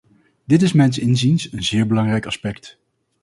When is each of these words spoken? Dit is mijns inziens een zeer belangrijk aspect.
Dit 0.45 0.61
is 0.61 0.73
mijns 0.73 0.97
inziens 0.99 1.51
een 1.53 1.63
zeer 1.63 1.87
belangrijk 1.87 2.25
aspect. 2.25 2.79